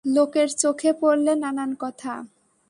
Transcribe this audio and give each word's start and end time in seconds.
লোকের 0.05 0.49
চোখে 0.57 0.91
পড়লে 0.93 1.33
নানান 1.35 1.71
কথা। 1.79 2.13